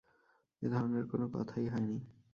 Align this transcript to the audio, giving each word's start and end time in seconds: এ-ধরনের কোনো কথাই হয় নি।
এ-ধরনের 0.61 1.05
কোনো 1.05 1.25
কথাই 1.33 1.67
হয় 1.67 1.87
নি। 1.87 1.97